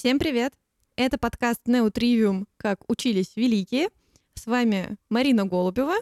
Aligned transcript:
Всем 0.00 0.18
привет! 0.18 0.54
Это 0.96 1.18
подкаст 1.18 1.60
Неутривиум 1.66 2.48
«Как 2.56 2.78
учились 2.88 3.36
великие». 3.36 3.90
С 4.32 4.46
вами 4.46 4.96
Марина 5.10 5.44
Голубева. 5.44 5.96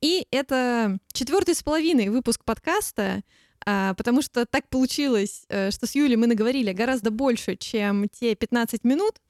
И 0.00 0.28
это 0.30 1.00
четвертый 1.12 1.56
с 1.56 1.62
половиной 1.64 2.08
выпуск 2.08 2.44
подкаста, 2.44 3.24
а, 3.66 3.94
потому 3.94 4.22
что 4.22 4.46
так 4.46 4.68
получилось, 4.68 5.44
э, 5.48 5.72
что 5.72 5.88
с 5.88 5.96
Юлей 5.96 6.14
мы 6.14 6.28
наговорили 6.28 6.70
гораздо 6.70 7.10
больше, 7.10 7.56
чем 7.56 8.08
те 8.08 8.36
15 8.36 8.84
минут. 8.84 9.20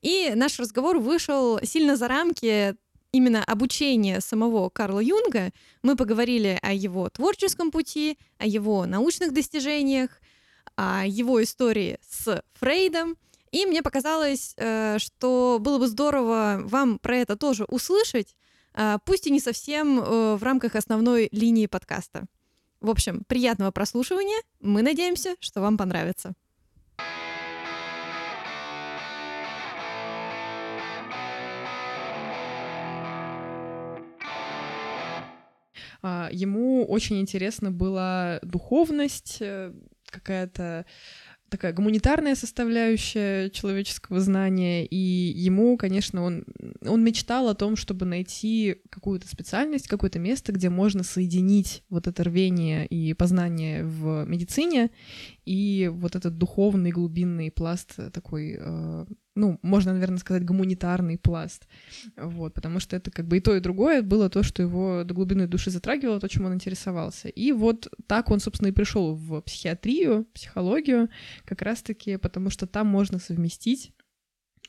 И 0.00 0.32
наш 0.34 0.58
разговор 0.58 0.98
вышел 0.98 1.60
сильно 1.62 1.96
за 1.96 2.08
рамки 2.08 2.74
именно 3.12 3.44
обучения 3.44 4.22
самого 4.22 4.70
Карла 4.70 5.00
Юнга. 5.00 5.52
Мы 5.82 5.94
поговорили 5.94 6.58
о 6.62 6.72
его 6.72 7.10
творческом 7.10 7.70
пути, 7.70 8.16
о 8.38 8.46
его 8.46 8.86
научных 8.86 9.34
достижениях, 9.34 10.22
о 10.74 11.04
его 11.06 11.42
истории 11.42 11.98
с 12.00 12.42
Фрейдом. 12.54 13.18
И 13.52 13.64
мне 13.66 13.82
показалось, 13.82 14.54
э, 14.56 14.98
что 14.98 15.58
было 15.60 15.78
бы 15.78 15.86
здорово 15.86 16.60
вам 16.64 16.98
про 16.98 17.16
это 17.18 17.36
тоже 17.36 17.64
услышать, 17.64 18.34
э, 18.74 18.98
пусть 19.04 19.26
и 19.26 19.30
не 19.30 19.40
совсем 19.40 20.00
э, 20.00 20.36
в 20.36 20.42
рамках 20.42 20.74
основной 20.74 21.28
линии 21.30 21.66
подкаста. 21.66 22.26
В 22.80 22.90
общем, 22.90 23.22
приятного 23.26 23.70
прослушивания. 23.70 24.42
Мы 24.60 24.82
надеемся, 24.82 25.36
что 25.40 25.60
вам 25.60 25.78
понравится. 25.78 26.34
А, 36.02 36.28
ему 36.30 36.84
очень 36.84 37.20
интересна 37.20 37.70
была 37.70 38.38
духовность, 38.42 39.42
какая-то 40.10 40.84
такая 41.48 41.72
гуманитарная 41.72 42.34
составляющая 42.34 43.50
человеческого 43.50 44.20
знания, 44.20 44.84
и 44.84 44.96
ему, 44.96 45.76
конечно, 45.76 46.22
он, 46.22 46.44
он 46.82 47.04
мечтал 47.04 47.48
о 47.48 47.54
том, 47.54 47.76
чтобы 47.76 48.06
найти 48.06 48.76
какую-то 48.90 49.28
специальность, 49.28 49.88
какое-то 49.88 50.18
место, 50.18 50.52
где 50.52 50.70
можно 50.70 51.02
соединить 51.02 51.82
вот 51.88 52.06
это 52.06 52.24
рвение 52.24 52.86
и 52.86 53.14
познание 53.14 53.84
в 53.84 54.24
медицине 54.26 54.90
и 55.44 55.90
вот 55.92 56.16
этот 56.16 56.38
духовный 56.38 56.90
глубинный 56.90 57.50
пласт 57.50 57.96
такой 58.12 58.56
э, 58.58 59.06
ну, 59.36 59.60
можно, 59.62 59.92
наверное, 59.92 60.18
сказать, 60.18 60.44
гуманитарный 60.44 61.18
пласт. 61.18 61.68
Вот, 62.16 62.54
потому 62.54 62.80
что 62.80 62.96
это 62.96 63.10
как 63.10 63.26
бы 63.26 63.36
и 63.36 63.40
то, 63.40 63.54
и 63.54 63.60
другое 63.60 64.02
было 64.02 64.28
то, 64.28 64.42
что 64.42 64.62
его 64.62 65.04
до 65.04 65.14
глубины 65.14 65.46
души 65.46 65.70
затрагивало, 65.70 66.18
то, 66.18 66.28
чем 66.28 66.46
он 66.46 66.54
интересовался. 66.54 67.28
И 67.28 67.52
вот 67.52 67.88
так 68.06 68.30
он, 68.30 68.40
собственно, 68.40 68.68
и 68.68 68.72
пришел 68.72 69.14
в 69.14 69.40
психиатрию, 69.42 70.26
психологию, 70.34 71.08
как 71.44 71.62
раз-таки 71.62 72.16
потому 72.16 72.50
что 72.50 72.66
там 72.66 72.86
можно 72.86 73.18
совместить 73.18 73.92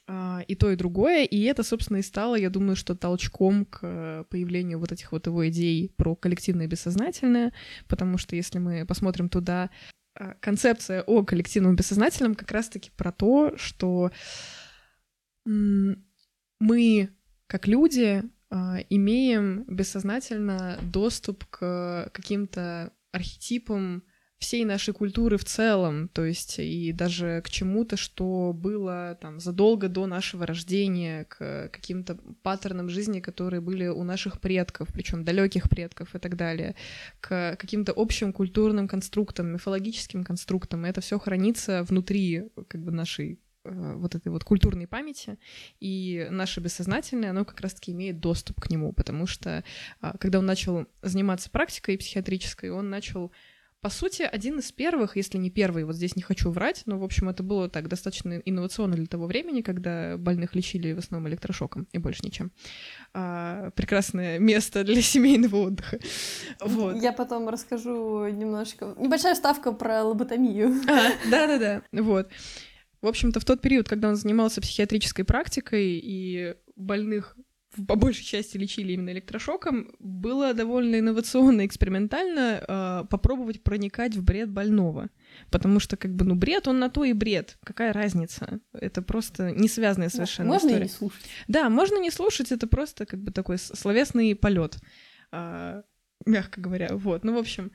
а, 0.09 0.41
и 0.47 0.55
то, 0.55 0.71
и 0.71 0.75
другое, 0.75 1.25
и 1.25 1.41
это, 1.43 1.63
собственно, 1.63 1.97
и 1.97 2.01
стало, 2.01 2.35
я 2.35 2.49
думаю, 2.49 2.75
что 2.75 2.95
толчком 2.95 3.65
к 3.65 4.25
появлению 4.29 4.79
вот 4.79 4.91
этих 4.91 5.11
вот 5.11 5.27
его 5.27 5.47
идей 5.49 5.91
про 5.97 6.15
коллективное 6.15 6.67
бессознательное, 6.67 7.51
потому 7.87 8.17
что 8.17 8.35
если 8.35 8.59
мы 8.59 8.85
посмотрим 8.85 9.27
туда, 9.27 9.69
концепция 10.39 11.03
о 11.03 11.23
коллективном 11.23 11.75
бессознательном 11.75 12.35
как 12.35 12.51
раз-таки 12.51 12.91
про 12.95 13.11
то, 13.11 13.55
что 13.57 14.11
мы, 15.45 17.09
как 17.47 17.67
люди, 17.67 18.23
а, 18.49 18.77
имеем 18.89 19.63
бессознательно 19.67 20.79
доступ 20.81 21.45
к 21.45 22.09
каким-то 22.13 22.93
архетипам 23.11 24.03
всей 24.39 24.65
нашей 24.65 24.93
культуры 24.93 25.37
в 25.37 25.45
целом, 25.45 26.09
то 26.09 26.23
есть 26.25 26.59
и 26.59 26.91
даже 26.91 27.41
к 27.43 27.49
чему-то, 27.49 27.97
что 27.97 28.53
было 28.53 29.17
там 29.21 29.39
задолго 29.39 29.89
до 29.89 30.05
нашего 30.05 30.45
рождения, 30.45 31.25
к 31.25 31.69
каким-то 31.69 32.17
паттернам 32.43 32.89
жизни, 32.89 33.19
которые 33.19 33.61
были 33.61 33.87
у 33.87 34.03
наших 34.03 34.39
предков, 34.39 34.89
причем 34.93 35.23
далеких 35.23 35.69
предков 35.69 36.15
и 36.15 36.19
так 36.19 36.35
далее, 36.35 36.75
к 37.19 37.55
каким-то 37.57 37.93
общим 37.95 38.31
культурным 38.31 38.87
конструктам, 38.87 39.53
мифологическим 39.53 40.23
конструктам. 40.23 40.85
И 40.85 40.89
это 40.89 41.01
все 41.01 41.17
хранится 41.17 41.83
внутри 41.83 42.49
как 42.67 42.83
бы 42.83 42.91
нашей 42.91 43.39
Э, 43.67 43.95
вот 43.95 44.15
этой 44.15 44.29
вот 44.29 44.43
культурной 44.43 44.87
памяти, 44.87 45.37
и 45.79 46.27
наше 46.29 46.61
бессознательное, 46.61 47.31
оно 47.31 47.45
как 47.45 47.59
раз-таки 47.61 47.91
имеет 47.91 48.19
доступ 48.19 48.61
к 48.61 48.69
нему, 48.69 48.93
потому 48.93 49.27
что 49.27 49.63
а, 49.99 50.17
когда 50.17 50.39
он 50.39 50.45
начал 50.45 50.85
заниматься 51.01 51.49
практикой 51.49 51.97
психиатрической, 51.97 52.69
он 52.69 52.89
начал 52.89 53.31
по 53.81 53.89
сути, 53.89 54.23
один 54.23 54.59
из 54.59 54.71
первых, 54.71 55.17
если 55.17 55.37
не 55.37 55.51
первый, 55.51 55.83
вот 55.83 55.95
здесь 55.95 56.15
не 56.15 56.23
хочу 56.23 56.49
врать, 56.49 56.81
но, 56.85 56.97
в 56.97 57.03
общем, 57.03 57.29
это 57.29 57.43
было 57.43 57.69
так 57.69 57.87
достаточно 57.87 58.41
инновационно 58.43 58.95
для 58.95 59.05
того 59.05 59.27
времени, 59.27 59.61
когда 59.61 60.17
больных 60.17 60.55
лечили 60.55 60.93
в 60.93 60.99
основном 60.99 61.29
электрошоком 61.29 61.87
и 61.91 61.99
больше 61.99 62.21
ничем. 62.23 62.51
А, 63.13 63.69
прекрасное 63.71 64.39
место 64.39 64.83
для 64.83 65.01
семейного 65.01 65.57
отдыха. 65.57 65.99
Вот. 66.59 67.01
Я 67.01 67.13
потом 67.13 67.49
расскажу 67.49 68.27
немножко... 68.27 68.95
Небольшая 68.97 69.35
ставка 69.35 69.71
про 69.71 70.03
лоботомию. 70.03 70.73
А, 70.87 71.11
да-да-да, 71.29 71.83
вот. 71.91 72.29
В 73.01 73.07
общем-то, 73.07 73.39
в 73.39 73.45
тот 73.45 73.61
период, 73.61 73.87
когда 73.87 74.09
он 74.09 74.15
занимался 74.15 74.61
психиатрической 74.61 75.23
практикой 75.23 75.99
и 76.01 76.55
больных 76.75 77.37
по 77.87 77.95
большей 77.95 78.23
части 78.23 78.57
лечили 78.57 78.93
именно 78.93 79.11
электрошоком, 79.11 79.93
было 79.99 80.53
довольно 80.53 80.99
инновационно, 80.99 81.65
экспериментально 81.65 82.63
э, 82.67 83.05
попробовать 83.09 83.61
проникать 83.63 84.15
в 84.15 84.23
бред 84.23 84.49
больного. 84.49 85.09
Потому 85.51 85.79
что, 85.79 85.97
как 85.97 86.15
бы, 86.15 86.25
ну, 86.25 86.35
бред, 86.35 86.67
он 86.67 86.79
на 86.79 86.89
то 86.89 87.03
и 87.03 87.13
бред. 87.13 87.57
Какая 87.63 87.93
разница? 87.93 88.59
Это 88.73 89.01
просто 89.01 89.51
не 89.51 89.67
связанная 89.67 90.09
совершенно 90.09 90.49
можно 90.49 90.67
история. 90.67 90.79
Можно 90.79 90.83
не 90.83 90.97
слушать. 90.97 91.25
Да, 91.47 91.69
можно 91.69 91.99
не 91.99 92.11
слушать, 92.11 92.51
это 92.51 92.67
просто, 92.67 93.05
как 93.05 93.21
бы, 93.21 93.31
такой 93.31 93.57
словесный 93.57 94.35
полет. 94.35 94.77
Э, 95.31 95.83
мягко 96.25 96.61
говоря, 96.61 96.89
вот, 96.93 97.23
ну, 97.23 97.35
в 97.35 97.37
общем, 97.37 97.71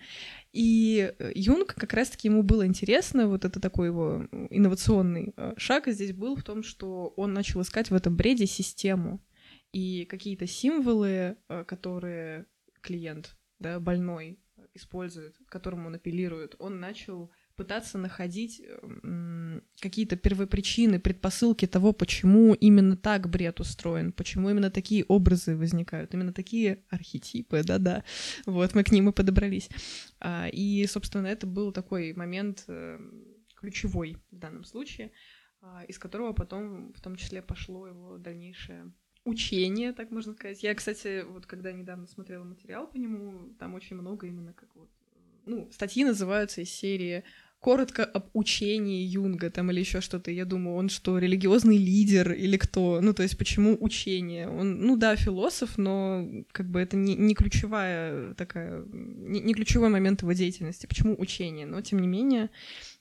и 0.52 1.12
Юнг, 1.34 1.74
как 1.74 1.92
раз-таки 1.92 2.28
ему 2.28 2.42
было 2.42 2.66
интересно, 2.66 3.28
вот 3.28 3.44
это 3.44 3.60
такой 3.60 3.88
его 3.88 4.26
инновационный 4.50 5.32
э, 5.36 5.54
шаг 5.58 5.86
здесь 5.86 6.12
был 6.12 6.34
в 6.34 6.42
том, 6.42 6.62
что 6.62 7.12
он 7.16 7.34
начал 7.34 7.60
искать 7.62 7.90
в 7.90 7.94
этом 7.94 8.16
бреде 8.16 8.46
систему 8.46 9.20
и 9.72 10.04
какие-то 10.04 10.46
символы, 10.46 11.36
э, 11.48 11.64
которые 11.64 12.46
клиент, 12.80 13.36
да, 13.58 13.80
больной 13.80 14.38
использует, 14.74 15.36
к 15.38 15.50
которому 15.50 15.88
он 15.88 15.94
апеллирует, 15.94 16.54
он 16.58 16.80
начал 16.80 17.30
пытаться 17.56 17.98
находить 17.98 18.60
эм, 18.60 19.62
какие-то 19.80 20.16
первопричины, 20.16 20.98
предпосылки 20.98 21.66
того, 21.66 21.92
почему 21.92 22.54
именно 22.54 22.96
так 22.96 23.28
бред 23.28 23.60
устроен, 23.60 24.12
почему 24.12 24.50
именно 24.50 24.70
такие 24.70 25.04
образы 25.04 25.56
возникают, 25.56 26.14
именно 26.14 26.32
такие 26.32 26.84
архетипы, 26.88 27.62
да-да, 27.64 28.04
вот 28.46 28.74
мы 28.74 28.84
к 28.84 28.90
ним 28.90 29.10
и 29.10 29.12
подобрались. 29.12 29.68
А, 30.20 30.48
и, 30.48 30.86
собственно, 30.86 31.26
это 31.26 31.46
был 31.46 31.72
такой 31.72 32.14
момент 32.14 32.64
э, 32.68 32.98
ключевой 33.54 34.16
в 34.30 34.38
данном 34.38 34.64
случае, 34.64 35.12
а, 35.60 35.84
из 35.84 35.98
которого 35.98 36.32
потом 36.32 36.92
в 36.94 37.00
том 37.00 37.16
числе 37.16 37.42
пошло 37.42 37.86
его 37.86 38.18
дальнейшее 38.18 38.92
учение, 39.24 39.92
так 39.92 40.10
можно 40.10 40.34
сказать. 40.34 40.62
Я, 40.62 40.74
кстати, 40.74 41.24
вот 41.24 41.46
когда 41.46 41.72
недавно 41.72 42.06
смотрела 42.06 42.44
материал 42.44 42.86
по 42.86 42.96
нему, 42.96 43.54
там 43.58 43.74
очень 43.74 43.96
много 43.96 44.26
именно 44.26 44.52
как 44.52 44.68
вот 44.74 44.88
ну, 45.46 45.68
статьи 45.72 46.04
называются 46.04 46.60
из 46.60 46.70
серии 46.70 47.24
коротко 47.62 48.04
об 48.04 48.26
учении 48.32 49.04
Юнга 49.04 49.48
там 49.48 49.70
или 49.70 49.80
еще 49.80 50.00
что-то. 50.00 50.32
Я 50.32 50.44
думаю, 50.44 50.76
он 50.76 50.88
что, 50.88 51.18
религиозный 51.18 51.76
лидер 51.76 52.32
или 52.32 52.56
кто? 52.56 53.00
Ну, 53.00 53.14
то 53.14 53.22
есть, 53.22 53.38
почему 53.38 53.76
учение? 53.80 54.48
Он, 54.48 54.80
ну 54.80 54.96
да, 54.96 55.14
философ, 55.14 55.78
но 55.78 56.26
как 56.50 56.68
бы 56.68 56.80
это 56.80 56.96
не, 56.96 57.14
не 57.14 57.34
ключевая 57.36 58.34
такая, 58.34 58.82
не, 58.92 59.40
не 59.40 59.54
ключевой 59.54 59.90
момент 59.90 60.22
его 60.22 60.32
деятельности. 60.32 60.86
Почему 60.86 61.14
учение? 61.16 61.64
Но, 61.64 61.80
тем 61.82 62.00
не 62.00 62.08
менее, 62.08 62.50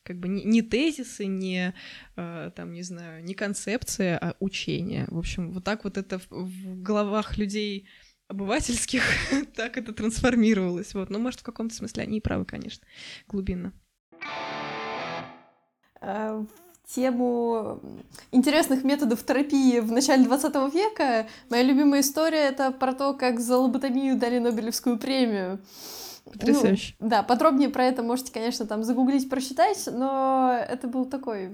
как 0.03 0.19
бы 0.19 0.27
не, 0.27 0.43
не 0.43 0.61
тезисы, 0.61 1.25
не, 1.25 1.73
э, 2.15 2.51
там, 2.55 2.73
не 2.73 2.83
знаю, 2.83 3.23
не 3.23 3.33
концепция, 3.33 4.17
а 4.17 4.35
учение. 4.39 5.05
В 5.09 5.17
общем, 5.17 5.51
вот 5.51 5.63
так 5.63 5.83
вот 5.83 5.97
это 5.97 6.19
в, 6.29 6.81
головах 6.81 7.37
людей 7.37 7.87
обывательских 8.27 9.03
так 9.55 9.77
это 9.77 9.93
трансформировалось. 9.93 10.93
Вот. 10.93 11.09
Но, 11.09 11.19
может, 11.19 11.41
в 11.41 11.43
каком-то 11.43 11.75
смысле 11.75 12.03
они 12.03 12.17
и 12.17 12.21
правы, 12.21 12.45
конечно, 12.45 12.85
глубинно. 13.27 13.73
Э, 16.01 16.43
тему 16.87 17.79
интересных 18.31 18.83
методов 18.83 19.23
терапии 19.23 19.79
в 19.79 19.91
начале 19.91 20.25
20 20.25 20.73
века 20.73 21.27
моя 21.49 21.63
любимая 21.63 22.01
история— 22.01 22.49
это 22.49 22.71
про 22.71 22.93
то, 22.93 23.13
как 23.13 23.39
за 23.39 23.57
лоботомию 23.57 24.17
дали 24.17 24.39
Нобелевскую 24.39 24.97
премию. 24.97 25.59
Потрясающе. 26.25 26.95
Ну, 26.99 27.09
да, 27.09 27.23
подробнее 27.23 27.69
про 27.69 27.85
это 27.85 28.03
можете, 28.03 28.31
конечно, 28.31 28.65
там 28.65 28.83
загуглить, 28.83 29.29
прочитать, 29.29 29.87
но 29.91 30.53
это 30.67 30.87
был 30.87 31.05
такой... 31.05 31.51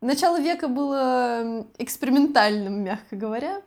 Начало 0.00 0.38
века 0.38 0.68
было 0.68 1.66
экспериментальным, 1.78 2.82
мягко 2.82 3.16
говоря. 3.16 3.62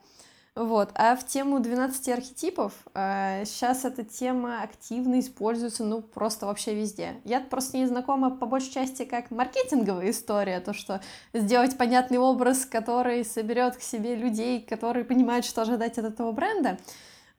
Вот. 0.58 0.90
А 0.96 1.16
в 1.16 1.24
тему 1.24 1.60
12 1.60 2.10
архетипов 2.10 2.74
э, 2.96 3.44
сейчас 3.46 3.86
эта 3.86 4.04
тема 4.04 4.64
активно 4.64 5.20
используется, 5.20 5.84
ну, 5.84 6.02
просто 6.02 6.48
вообще 6.48 6.74
везде. 6.74 7.18
Я 7.26 7.42
просто 7.42 7.78
не 7.78 7.86
знакома 7.86 8.32
по 8.32 8.48
большей 8.48 8.72
части 8.72 9.06
как 9.06 9.30
маркетинговая 9.30 10.10
история, 10.10 10.60
то, 10.60 10.74
что 10.74 11.00
сделать 11.32 11.78
понятный 11.78 12.18
образ, 12.18 12.66
который 12.66 13.24
соберет 13.24 13.78
к 13.78 13.82
себе 13.82 14.16
людей, 14.16 14.60
которые 14.60 15.06
понимают, 15.06 15.46
что 15.46 15.62
ожидать 15.62 16.00
от 16.00 16.06
этого 16.06 16.32
бренда. 16.32 16.80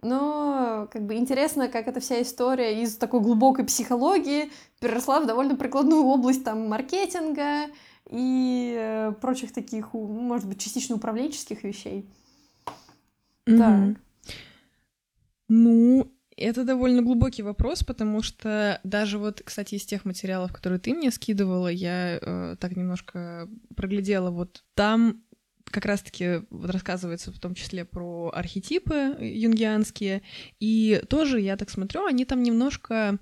Но 0.00 0.88
как 0.92 1.06
бы 1.06 1.16
интересно, 1.16 1.68
как 1.68 1.88
эта 1.88 1.98
вся 1.98 2.22
история 2.22 2.82
из 2.82 2.96
такой 2.96 3.20
глубокой 3.20 3.64
психологии 3.64 4.50
переросла 4.80 5.20
в 5.20 5.26
довольно 5.26 5.56
прикладную 5.56 6.04
область 6.04 6.44
там 6.44 6.68
маркетинга 6.68 7.66
и 8.08 8.76
э, 8.78 9.12
прочих 9.20 9.52
таких, 9.52 9.92
может 9.94 10.46
быть, 10.46 10.60
частично 10.60 10.96
управленческих 10.96 11.64
вещей. 11.64 12.08
Так. 13.44 13.96
Ну, 15.48 16.12
это 16.36 16.64
довольно 16.64 17.02
глубокий 17.02 17.42
вопрос, 17.42 17.82
потому 17.82 18.22
что 18.22 18.80
даже 18.84 19.18
вот, 19.18 19.42
кстати, 19.44 19.74
из 19.74 19.84
тех 19.84 20.04
материалов, 20.04 20.52
которые 20.52 20.78
ты 20.78 20.94
мне 20.94 21.10
скидывала, 21.10 21.68
я 21.68 22.18
э, 22.20 22.56
так 22.60 22.76
немножко 22.76 23.48
проглядела, 23.74 24.30
вот 24.30 24.62
там 24.74 25.22
как 25.70 25.84
раз-таки 25.84 26.42
вот 26.50 26.70
рассказывается 26.70 27.32
в 27.32 27.38
том 27.38 27.54
числе 27.54 27.84
про 27.84 28.30
архетипы 28.34 29.16
юнгианские, 29.20 30.22
и 30.60 31.02
тоже, 31.08 31.40
я 31.40 31.56
так 31.56 31.70
смотрю, 31.70 32.06
они 32.06 32.24
там 32.24 32.42
немножко 32.42 33.18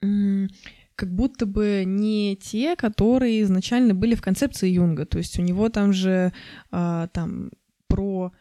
как 0.00 1.14
будто 1.14 1.46
бы 1.46 1.84
не 1.86 2.36
те, 2.36 2.76
которые 2.76 3.42
изначально 3.42 3.94
были 3.94 4.14
в 4.14 4.20
концепции 4.20 4.68
Юнга. 4.68 5.06
То 5.06 5.16
есть 5.16 5.38
у 5.38 5.42
него 5.42 5.70
там 5.70 5.94
же 5.94 6.32
э, 6.72 7.08
там 7.12 7.50
про 7.86 8.32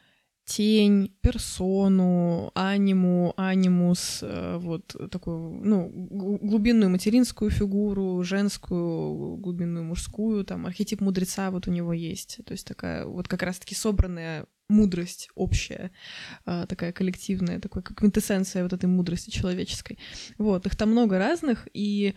тень, 0.50 1.16
персону, 1.22 2.52
аниму, 2.56 3.34
анимус, 3.38 4.20
э, 4.24 4.58
вот 4.58 4.96
такую, 5.12 5.64
ну, 5.64 5.90
глубинную 6.42 6.90
материнскую 6.90 7.52
фигуру, 7.52 8.24
женскую, 8.24 9.38
глубинную 9.38 9.86
мужскую, 9.86 10.44
там, 10.44 10.66
архетип 10.66 11.02
мудреца 11.02 11.52
вот 11.52 11.68
у 11.68 11.72
него 11.72 11.94
есть. 11.94 12.40
То 12.46 12.54
есть 12.54 12.66
такая 12.66 13.06
вот 13.06 13.28
как 13.28 13.44
раз-таки 13.44 13.76
собранная 13.76 14.48
мудрость 14.70 15.30
общая, 15.36 15.92
э, 16.48 16.66
такая 16.68 16.94
коллективная, 16.94 17.60
такая 17.60 17.84
квинтэссенция 17.84 18.64
вот 18.64 18.74
этой 18.74 18.88
мудрости 18.88 19.30
человеческой. 19.30 20.00
Вот, 20.40 20.66
их 20.66 20.76
там 20.76 20.90
много 20.90 21.20
разных, 21.20 21.68
и 21.74 22.16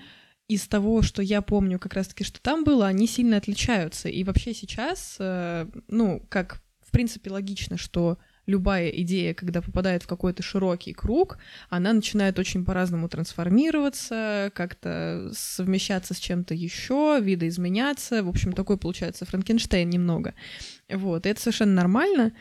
из 0.48 0.66
того, 0.68 1.02
что 1.02 1.20
я 1.20 1.42
помню 1.42 1.78
как 1.78 1.92
раз-таки, 1.92 2.24
что 2.24 2.40
там 2.40 2.64
было, 2.64 2.86
они 2.86 3.06
сильно 3.06 3.36
отличаются. 3.36 4.08
И 4.08 4.24
вообще 4.24 4.54
сейчас, 4.54 5.16
э, 5.18 5.66
ну, 5.88 6.26
как 6.30 6.62
принципе, 6.92 7.30
логично, 7.30 7.76
что 7.76 8.18
любая 8.46 8.88
идея, 8.88 9.34
когда 9.34 9.62
попадает 9.62 10.02
в 10.02 10.06
какой-то 10.06 10.42
широкий 10.42 10.92
круг, 10.92 11.38
она 11.68 11.92
начинает 11.92 12.38
очень 12.38 12.64
по-разному 12.64 13.08
трансформироваться, 13.08 14.50
как-то 14.54 15.30
совмещаться 15.32 16.14
с 16.14 16.18
чем-то 16.18 16.54
еще, 16.54 17.18
видоизменяться. 17.20 18.22
В 18.22 18.28
общем, 18.28 18.52
такой 18.52 18.78
получается 18.78 19.24
Франкенштейн 19.24 19.88
немного. 19.88 20.34
Вот, 20.90 21.26
и 21.26 21.28
это 21.28 21.40
совершенно 21.40 21.74
нормально. 21.74 22.32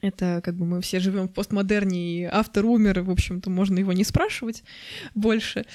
Это 0.00 0.40
как 0.42 0.56
бы 0.56 0.64
мы 0.64 0.80
все 0.80 1.00
живем 1.00 1.28
в 1.28 1.32
постмодерне, 1.34 2.22
и 2.22 2.24
автор 2.24 2.64
умер, 2.64 3.02
в 3.02 3.10
общем-то, 3.10 3.50
можно 3.50 3.78
его 3.78 3.92
не 3.92 4.04
спрашивать 4.04 4.64
больше, 5.14 5.66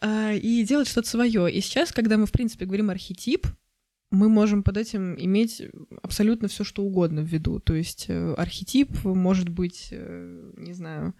а, 0.00 0.32
и 0.32 0.62
делать 0.64 0.88
что-то 0.88 1.08
свое. 1.08 1.50
И 1.50 1.60
сейчас, 1.60 1.90
когда 1.90 2.18
мы, 2.18 2.26
в 2.26 2.32
принципе, 2.32 2.66
говорим 2.66 2.90
архетип, 2.90 3.46
мы 4.12 4.28
можем 4.28 4.62
под 4.62 4.76
этим 4.76 5.18
иметь 5.18 5.62
абсолютно 6.02 6.46
все, 6.46 6.64
что 6.64 6.82
угодно 6.82 7.22
в 7.22 7.26
виду. 7.26 7.58
То 7.58 7.74
есть 7.74 8.06
э, 8.08 8.34
архетип 8.34 9.04
может 9.04 9.48
быть, 9.48 9.88
э, 9.90 10.52
не 10.56 10.74
знаю, 10.74 11.14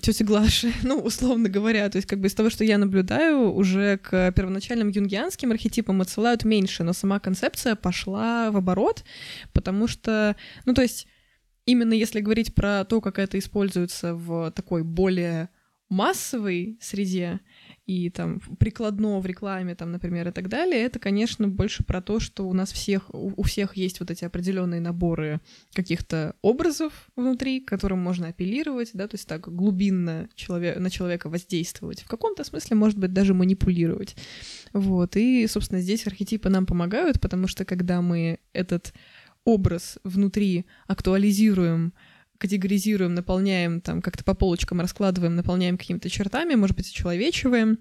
тети 0.00 0.22
Глаши, 0.22 0.72
ну, 0.82 0.98
условно 0.98 1.48
говоря, 1.48 1.88
то 1.90 1.96
есть 1.96 2.08
как 2.08 2.20
бы 2.20 2.28
из 2.28 2.34
того, 2.34 2.48
что 2.48 2.64
я 2.64 2.78
наблюдаю, 2.78 3.52
уже 3.52 3.98
к 3.98 4.32
первоначальным 4.32 4.88
юнгианским 4.88 5.50
архетипам 5.50 6.00
отсылают 6.00 6.44
меньше, 6.44 6.84
но 6.84 6.92
сама 6.92 7.20
концепция 7.20 7.74
пошла 7.74 8.50
в 8.50 8.56
оборот, 8.56 9.04
потому 9.52 9.86
что, 9.88 10.36
ну, 10.64 10.74
то 10.74 10.82
есть 10.82 11.06
именно 11.66 11.92
если 11.92 12.20
говорить 12.20 12.54
про 12.54 12.84
то, 12.84 13.00
как 13.00 13.18
это 13.18 13.38
используется 13.38 14.14
в 14.14 14.50
такой 14.52 14.84
более 14.84 15.50
массовой 15.88 16.78
среде, 16.80 17.40
и 17.86 18.08
там 18.08 18.40
прикладно 18.58 19.20
в 19.20 19.26
рекламе, 19.26 19.74
там, 19.74 19.92
например, 19.92 20.28
и 20.28 20.30
так 20.30 20.48
далее, 20.48 20.82
это, 20.82 20.98
конечно, 20.98 21.48
больше 21.48 21.84
про 21.84 22.00
то, 22.00 22.18
что 22.18 22.48
у 22.48 22.52
нас 22.54 22.72
всех, 22.72 23.10
у, 23.12 23.42
всех 23.42 23.76
есть 23.76 24.00
вот 24.00 24.10
эти 24.10 24.24
определенные 24.24 24.80
наборы 24.80 25.40
каких-то 25.74 26.34
образов 26.40 27.08
внутри, 27.14 27.60
к 27.60 27.68
которым 27.68 27.98
можно 27.98 28.28
апеллировать, 28.28 28.90
да, 28.94 29.06
то 29.06 29.16
есть 29.16 29.28
так 29.28 29.54
глубинно 29.54 30.28
человек, 30.34 30.78
на 30.78 30.88
человека 30.88 31.28
воздействовать. 31.28 32.00
В 32.00 32.08
каком-то 32.08 32.42
смысле, 32.44 32.76
может 32.76 32.98
быть, 32.98 33.12
даже 33.12 33.34
манипулировать. 33.34 34.16
Вот, 34.72 35.16
и, 35.16 35.46
собственно, 35.46 35.82
здесь 35.82 36.06
архетипы 36.06 36.48
нам 36.48 36.64
помогают, 36.64 37.20
потому 37.20 37.48
что 37.48 37.66
когда 37.66 38.00
мы 38.00 38.38
этот 38.54 38.94
образ 39.44 39.98
внутри 40.04 40.64
актуализируем, 40.86 41.92
категоризируем, 42.38 43.14
наполняем 43.14 43.80
там 43.80 44.02
как-то 44.02 44.24
по 44.24 44.34
полочкам 44.34 44.80
раскладываем, 44.80 45.36
наполняем 45.36 45.78
какими-то 45.78 46.08
чертами, 46.10 46.54
может 46.54 46.76
быть, 46.76 46.92
человечиваем, 46.92 47.78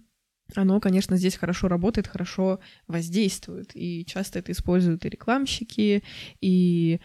оно, 0.55 0.79
конечно, 0.79 1.17
здесь 1.17 1.35
хорошо 1.35 1.67
работает, 1.67 2.07
хорошо 2.07 2.59
воздействует. 2.87 3.71
И 3.73 4.05
часто 4.05 4.39
это 4.39 4.51
используют 4.51 5.05
и 5.05 5.09
рекламщики, 5.09 6.03
и 6.41 6.99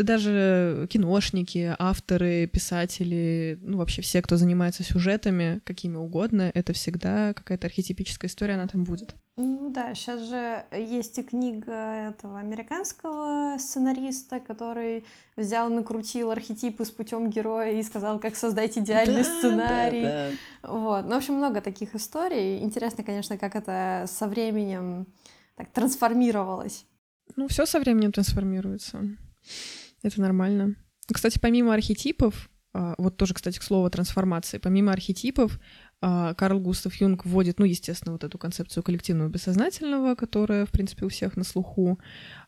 да 0.00 0.14
даже 0.14 0.86
киношники, 0.90 1.74
авторы, 1.78 2.46
писатели, 2.46 3.58
ну 3.62 3.78
вообще 3.78 4.02
все, 4.02 4.22
кто 4.22 4.36
занимается 4.36 4.82
сюжетами, 4.82 5.60
какими 5.64 5.96
угодно, 5.96 6.50
это 6.54 6.72
всегда 6.72 7.34
какая-то 7.34 7.66
архетипическая 7.66 8.28
история, 8.28 8.54
она 8.54 8.66
там 8.66 8.84
будет. 8.84 9.14
Ну 9.36 9.70
да, 9.70 9.94
сейчас 9.94 10.28
же 10.28 10.64
есть 10.72 11.18
и 11.18 11.22
книга 11.22 11.72
этого 12.10 12.38
американского 12.38 13.58
сценариста, 13.58 14.40
который 14.40 15.04
взял, 15.36 15.70
накрутил 15.70 16.30
архетипы 16.30 16.84
с 16.84 16.90
путем 16.90 17.30
героя 17.30 17.72
и 17.72 17.82
сказал, 17.82 18.18
как 18.18 18.36
создать 18.36 18.76
идеальный 18.76 19.22
да, 19.22 19.38
сценарий. 19.38 20.02
Да, 20.02 20.30
да. 20.62 20.68
Вот. 20.68 21.04
Ну, 21.04 21.10
в 21.14 21.16
общем, 21.18 21.34
много 21.34 21.60
таких 21.60 21.94
историй. 21.94 22.58
Интересно, 22.62 23.04
конечно, 23.04 23.38
как 23.38 23.56
это 23.56 24.04
со 24.08 24.28
временем 24.28 25.06
так 25.56 25.70
трансформировалось. 25.72 26.84
Ну, 27.36 27.48
все 27.48 27.64
со 27.66 27.80
временем 27.80 28.12
трансформируется. 28.12 29.16
Это 30.02 30.20
нормально. 30.20 30.76
Кстати, 31.12 31.38
помимо 31.38 31.74
архетипов, 31.74 32.50
а, 32.72 32.94
вот 32.98 33.16
тоже, 33.16 33.34
кстати, 33.34 33.58
к 33.58 33.62
слову 33.62 33.90
трансформации, 33.90 34.58
помимо 34.58 34.92
архетипов, 34.92 35.58
а, 36.00 36.34
Карл 36.34 36.60
Густав 36.60 36.94
Юнг 36.94 37.26
вводит, 37.26 37.58
ну, 37.58 37.64
естественно, 37.64 38.12
вот 38.12 38.24
эту 38.24 38.38
концепцию 38.38 38.82
коллективного 38.82 39.28
бессознательного, 39.28 40.14
которая, 40.14 40.66
в 40.66 40.70
принципе, 40.70 41.04
у 41.04 41.08
всех 41.08 41.36
на 41.36 41.44
слуху. 41.44 41.98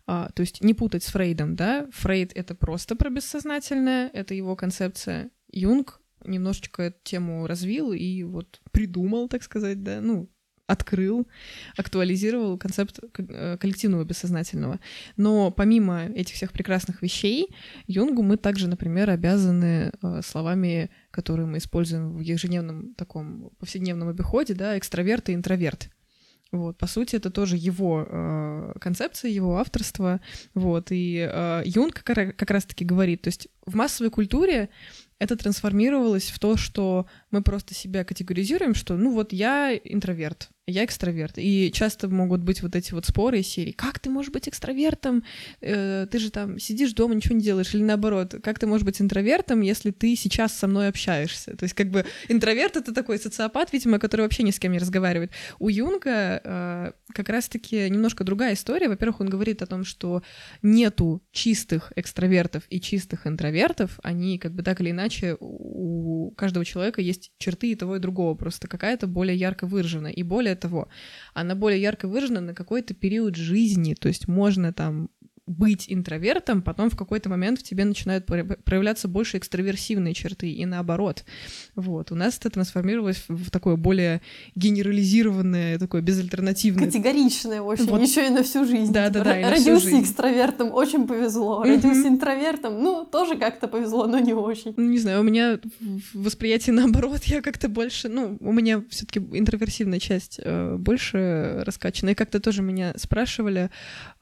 А, 0.06 0.30
то 0.34 0.40
есть 0.40 0.62
не 0.62 0.74
путать 0.74 1.02
с 1.02 1.08
Фрейдом, 1.08 1.56
да? 1.56 1.88
Фрейд— 1.92 2.32
это 2.34 2.54
просто 2.54 2.94
про 2.96 3.10
бессознательное, 3.10 4.08
это 4.12 4.34
его 4.34 4.54
концепция. 4.56 5.30
Юнг 5.50 6.00
немножечко 6.24 6.82
эту 6.82 6.98
тему 7.02 7.46
развил 7.46 7.92
и 7.92 8.22
вот 8.22 8.60
придумал, 8.70 9.28
так 9.28 9.42
сказать, 9.42 9.82
да, 9.82 10.00
ну, 10.00 10.30
открыл, 10.72 11.28
актуализировал 11.76 12.58
концепт 12.58 12.98
э, 13.18 13.56
коллективного 13.58 14.04
бессознательного. 14.04 14.80
Но 15.16 15.50
помимо 15.50 16.06
этих 16.06 16.34
всех 16.34 16.52
прекрасных 16.52 17.02
вещей, 17.02 17.48
Юнгу 17.86 18.22
мы 18.22 18.36
также, 18.36 18.68
например, 18.68 19.10
обязаны 19.10 19.92
э, 20.02 20.20
словами, 20.24 20.90
которые 21.10 21.46
мы 21.46 21.58
используем 21.58 22.16
в 22.16 22.20
ежедневном 22.20 22.94
таком 22.94 23.50
повседневном 23.58 24.08
обиходе, 24.08 24.54
да, 24.54 24.78
экстраверт 24.78 25.28
и 25.28 25.34
интроверт. 25.34 25.90
Вот, 26.52 26.76
по 26.76 26.86
сути, 26.86 27.16
это 27.16 27.30
тоже 27.30 27.56
его 27.56 28.06
э, 28.06 28.72
концепция, 28.78 29.30
его 29.30 29.56
авторство. 29.56 30.20
Вот, 30.52 30.88
и 30.90 31.26
э, 31.30 31.62
Юнг 31.64 32.02
как, 32.02 32.36
как 32.36 32.50
раз-таки 32.50 32.84
говорит, 32.84 33.22
то 33.22 33.28
есть 33.28 33.48
в 33.64 33.74
массовой 33.74 34.10
культуре 34.10 34.68
это 35.18 35.36
трансформировалось 35.36 36.30
в 36.30 36.38
то, 36.38 36.56
что 36.56 37.06
мы 37.30 37.42
просто 37.42 37.74
себя 37.74 38.04
категоризируем, 38.04 38.74
что, 38.74 38.96
ну 38.96 39.12
вот 39.12 39.32
я 39.32 39.74
интроверт, 39.74 40.50
я 40.66 40.84
экстраверт. 40.84 41.34
И 41.38 41.72
часто 41.72 42.08
могут 42.08 42.42
быть 42.42 42.62
вот 42.62 42.76
эти 42.76 42.92
вот 42.92 43.06
споры 43.06 43.40
из 43.40 43.48
серии. 43.48 43.72
Как 43.72 43.98
ты 43.98 44.10
можешь 44.10 44.30
быть 44.30 44.48
экстравертом? 44.48 45.24
Э, 45.60 46.06
ты 46.08 46.18
же 46.20 46.30
там 46.30 46.60
сидишь 46.60 46.92
дома, 46.92 47.16
ничего 47.16 47.34
не 47.34 47.42
делаешь. 47.42 47.74
Или 47.74 47.82
наоборот, 47.82 48.36
как 48.42 48.60
ты 48.60 48.66
можешь 48.66 48.84
быть 48.84 49.00
интровертом, 49.02 49.60
если 49.60 49.90
ты 49.90 50.14
сейчас 50.14 50.52
со 50.52 50.68
мной 50.68 50.88
общаешься? 50.88 51.56
То 51.56 51.64
есть 51.64 51.74
как 51.74 51.90
бы 51.90 52.04
интроверт— 52.28 52.76
это 52.76 52.94
такой 52.94 53.18
социопат, 53.18 53.72
видимо, 53.72 53.98
который 53.98 54.22
вообще 54.22 54.44
ни 54.44 54.52
с 54.52 54.60
кем 54.60 54.70
не 54.70 54.78
разговаривает. 54.78 55.32
У 55.58 55.68
Юнга 55.68 56.40
э, 56.44 56.92
как 57.12 57.28
раз-таки 57.28 57.90
немножко 57.90 58.22
другая 58.22 58.54
история. 58.54 58.88
Во-первых, 58.88 59.20
он 59.20 59.28
говорит 59.28 59.62
о 59.62 59.66
том, 59.66 59.84
что 59.84 60.22
нету 60.62 61.22
чистых 61.32 61.92
экстравертов 61.96 62.62
и 62.70 62.80
чистых 62.80 63.26
интровертов. 63.26 63.98
Они 64.04 64.38
как 64.38 64.54
бы 64.54 64.62
так 64.62 64.80
или 64.80 64.90
иначе 64.90 65.36
у 65.40 66.30
каждого 66.36 66.64
человека 66.64 67.00
есть 67.00 67.32
черты 67.38 67.72
и 67.72 67.74
того, 67.74 67.96
и 67.96 67.98
другого. 67.98 68.36
Просто 68.36 68.68
какая-то 68.68 69.08
более 69.08 69.36
ярко 69.36 69.66
выражена 69.66 70.06
и 70.06 70.22
более 70.22 70.51
более 70.52 70.60
того, 70.60 70.88
она 71.34 71.54
более 71.54 71.80
ярко 71.80 72.08
выражена 72.08 72.40
на 72.40 72.54
какой-то 72.54 72.94
период 72.94 73.36
жизни, 73.36 73.94
то 73.94 74.08
есть 74.08 74.28
можно 74.28 74.72
там 74.72 75.08
быть 75.46 75.86
интровертом, 75.88 76.62
потом 76.62 76.88
в 76.88 76.96
какой-то 76.96 77.28
момент 77.28 77.58
в 77.58 77.62
тебе 77.62 77.84
начинают 77.84 78.26
проявляться 78.26 79.08
больше 79.08 79.38
экстраверсивные 79.38 80.14
черты, 80.14 80.50
и 80.50 80.64
наоборот. 80.66 81.24
Вот. 81.74 82.12
У 82.12 82.14
нас 82.14 82.38
это 82.38 82.50
трансформировалось 82.50 83.24
в 83.28 83.50
такое 83.50 83.76
более 83.76 84.22
генерализированное, 84.54 85.78
такое 85.78 86.00
безальтернативное. 86.00 86.86
Категоричное 86.86 87.60
очень, 87.60 87.86
вот. 87.86 88.00
еще 88.00 88.26
и 88.26 88.30
на 88.30 88.42
всю 88.44 88.64
жизнь. 88.64 88.92
Да, 88.92 89.10
да, 89.10 89.24
да. 89.24 89.50
Родился 89.50 89.90
жизнь. 89.90 90.02
экстравертом, 90.02 90.72
очень 90.72 91.08
повезло. 91.08 91.62
Родился 91.62 92.08
интровертом, 92.08 92.80
ну, 92.80 93.04
тоже 93.04 93.36
как-то 93.36 93.66
повезло, 93.66 94.06
но 94.06 94.18
не 94.18 94.34
очень. 94.34 94.74
Ну, 94.76 94.88
не 94.88 94.98
знаю, 94.98 95.20
у 95.20 95.24
меня 95.24 95.58
восприятие 96.14 96.74
наоборот, 96.74 97.22
я 97.24 97.42
как-то 97.42 97.68
больше, 97.68 98.08
ну, 98.08 98.36
у 98.40 98.52
меня 98.52 98.82
все-таки 98.90 99.18
интроверсивная 99.18 99.98
часть 99.98 100.38
э, 100.42 100.76
больше 100.76 101.62
раскачана. 101.64 102.10
И 102.10 102.14
как-то 102.14 102.38
тоже 102.38 102.62
меня 102.62 102.94
спрашивали, 102.96 103.70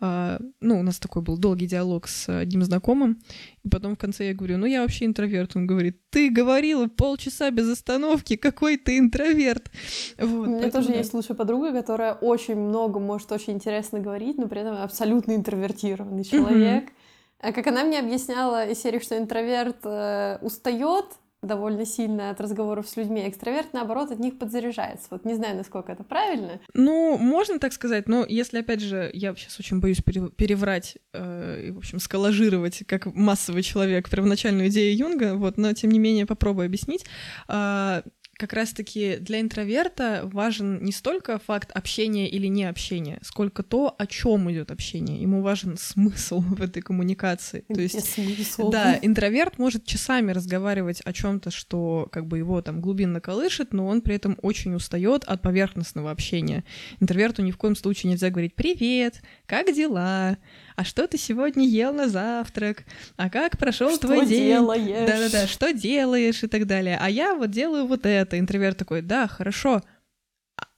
э, 0.01 0.39
ну, 0.61 0.81
у 0.81 0.83
нас 0.83 0.99
такой 0.99 1.20
был 1.21 1.39
долгий 1.39 1.67
диалог 1.67 2.09
с 2.09 2.29
одним 2.29 2.63
знакомым, 2.63 3.21
и 3.63 3.69
потом 3.69 3.95
в 3.95 3.99
конце 3.99 4.29
я 4.29 4.35
говорю, 4.35 4.59
ну 4.59 4.67
я 4.67 4.83
вообще 4.83 5.07
интроверт. 5.07 5.57
Он 5.57 5.67
говорит, 5.67 6.01
ты 6.11 6.31
говорила 6.31 6.87
полчаса 6.87 7.51
без 7.51 7.69
остановки, 7.69 8.37
какой 8.37 8.77
ты 8.77 8.99
интроверт. 8.99 9.71
Вот, 10.19 10.47
У 10.47 10.51
меня 10.51 10.63
поэтому, 10.63 10.85
тоже 10.85 10.97
есть 10.97 11.15
лучшая 11.15 11.37
подруга, 11.37 11.73
которая 11.73 12.15
очень 12.15 12.57
много 12.57 13.01
может 13.01 13.31
очень 13.33 13.55
интересно 13.55 14.01
говорить, 14.01 14.39
но 14.39 14.49
при 14.49 14.61
этом 14.61 14.77
абсолютно 14.77 15.37
интровертированный 15.37 16.25
человек. 16.25 16.85
Mm-hmm. 16.85 17.53
Как 17.53 17.67
она 17.67 17.85
мне 17.85 17.99
объясняла 17.99 18.67
из 18.67 18.81
серии, 18.83 18.99
что 18.99 19.17
интроверт 19.17 19.79
э, 19.85 20.39
устает, 20.43 21.07
довольно 21.43 21.87
сильно 21.87 22.31
от 22.31 22.41
разговоров 22.41 22.89
с 22.89 22.97
людьми. 22.97 23.27
Экстраверт, 23.27 23.73
наоборот, 23.73 24.11
от 24.11 24.19
них 24.19 24.39
подзаряжается. 24.39 25.07
Вот 25.11 25.25
не 25.25 25.35
знаю, 25.35 25.57
насколько 25.57 25.93
это 25.93 26.05
правильно. 26.05 26.61
Ну, 26.75 27.17
можно 27.19 27.59
так 27.59 27.73
сказать, 27.73 28.09
но 28.09 28.27
если, 28.29 28.59
опять 28.59 28.81
же, 28.81 29.11
я 29.15 29.35
сейчас 29.35 29.59
очень 29.59 29.81
боюсь 29.81 30.03
переврать 30.03 30.99
э, 31.13 31.69
и, 31.69 31.71
в 31.71 31.79
общем, 31.79 31.99
сколожировать 31.99 32.85
как 32.87 33.07
массовый 33.07 33.63
человек 33.63 34.11
первоначальную 34.11 34.69
идею 34.69 34.97
Юнга, 34.97 35.35
вот, 35.37 35.57
но, 35.57 35.73
тем 35.73 35.91
не 35.91 35.99
менее, 35.99 36.27
попробую 36.27 36.67
объяснить. 36.67 37.07
Э, 37.49 38.03
как 38.41 38.55
раз-таки 38.55 39.19
для 39.21 39.41
интроверта 39.43 40.23
важен 40.25 40.83
не 40.83 40.93
столько 40.93 41.39
факт 41.39 41.71
общения 41.73 42.27
или 42.27 42.47
не 42.47 42.65
общения, 42.65 43.19
сколько 43.23 43.63
то, 43.63 43.95
о 43.99 44.07
чем 44.07 44.51
идет 44.51 44.71
общение. 44.71 45.21
Ему 45.21 45.43
важен 45.43 45.77
смысл 45.77 46.41
в 46.41 46.63
этой 46.63 46.81
коммуникации. 46.81 47.65
То 47.69 47.81
есть, 47.81 48.15
смысл. 48.15 48.71
да, 48.71 48.99
интроверт 49.03 49.59
может 49.59 49.85
часами 49.85 50.33
разговаривать 50.33 51.03
о 51.03 51.13
чем-то, 51.13 51.51
что 51.51 52.09
как 52.11 52.27
бы 52.27 52.39
его 52.39 52.63
там 52.63 52.81
глубинно 52.81 53.21
колышет, 53.21 53.75
но 53.75 53.87
он 53.87 54.01
при 54.01 54.15
этом 54.15 54.39
очень 54.41 54.75
устает 54.75 55.25
от 55.25 55.43
поверхностного 55.43 56.11
общения. 56.11 56.65
Интроверту 56.99 57.43
ни 57.43 57.51
в 57.51 57.59
коем 57.59 57.77
случае 57.77 58.11
нельзя 58.11 58.31
говорить 58.31 58.55
«Привет! 58.55 59.21
Как 59.47 59.75
дела? 59.75 60.39
а 60.81 60.85
что 60.85 61.07
ты 61.07 61.19
сегодня 61.19 61.67
ел 61.67 61.93
на 61.93 62.09
завтрак, 62.09 62.85
а 63.19 63.29
как 63.29 63.59
прошел 63.59 63.99
твой 63.99 64.25
день. 64.25 64.55
делаешь? 64.55 65.07
Да-да-да, 65.07 65.47
что 65.47 65.75
делаешь 65.75 66.43
и 66.43 66.47
так 66.47 66.67
далее. 66.67 66.97
А 66.99 67.11
я 67.11 67.35
вот 67.35 67.51
делаю 67.51 67.87
вот 67.87 68.07
это. 68.07 68.30
Интроверт 68.39 68.79
такой, 68.79 69.03
да, 69.03 69.27
хорошо. 69.27 69.83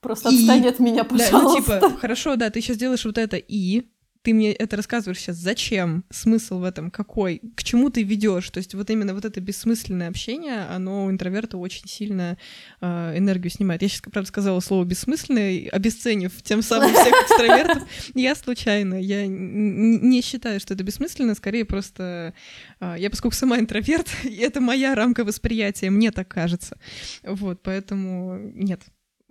Просто 0.00 0.30
и... 0.30 0.36
отстань 0.36 0.66
от 0.66 0.78
меня, 0.78 1.04
пожалуйста. 1.04 1.32
Да, 1.32 1.80
ну 1.80 1.88
типа, 1.88 1.98
хорошо, 2.00 2.36
да, 2.36 2.50
ты 2.50 2.60
сейчас 2.60 2.76
делаешь 2.76 3.04
вот 3.04 3.18
это 3.18 3.36
и 3.36 3.91
ты 4.22 4.34
мне 4.34 4.52
это 4.52 4.76
рассказываешь 4.76 5.18
сейчас, 5.18 5.36
зачем, 5.36 6.04
смысл 6.10 6.58
в 6.58 6.64
этом 6.64 6.90
какой, 6.90 7.40
к 7.56 7.64
чему 7.64 7.90
ты 7.90 8.02
ведешь, 8.02 8.48
то 8.50 8.58
есть 8.58 8.74
вот 8.74 8.88
именно 8.90 9.14
вот 9.14 9.24
это 9.24 9.40
бессмысленное 9.40 10.08
общение, 10.08 10.66
оно 10.70 11.06
у 11.06 11.10
интроверта 11.10 11.58
очень 11.58 11.88
сильно 11.88 12.38
э, 12.80 13.18
энергию 13.18 13.50
снимает. 13.50 13.82
Я 13.82 13.88
сейчас, 13.88 14.02
правда, 14.02 14.28
сказала 14.28 14.60
слово 14.60 14.84
бессмысленное, 14.84 15.68
обесценив 15.70 16.40
тем 16.42 16.62
самым 16.62 16.94
всех 16.94 17.14
экстравертов. 17.24 17.82
Я 18.14 18.34
случайно, 18.34 18.94
я 18.94 19.26
не 19.26 20.22
считаю, 20.22 20.60
что 20.60 20.74
это 20.74 20.84
бессмысленно, 20.84 21.34
скорее 21.34 21.64
просто 21.64 22.34
э, 22.80 22.96
я, 22.98 23.10
поскольку 23.10 23.36
сама 23.36 23.58
интроверт, 23.58 24.08
это 24.24 24.60
моя 24.60 24.94
рамка 24.94 25.24
восприятия, 25.24 25.90
мне 25.90 26.12
так 26.12 26.28
кажется. 26.28 26.78
Вот, 27.24 27.62
поэтому 27.62 28.38
нет, 28.54 28.82